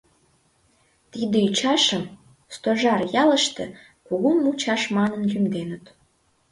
[1.11, 2.03] Тиде ӱчашым
[2.55, 3.65] Стожар ялыште
[4.05, 5.85] Кугу мучаш манын лӱмденыт.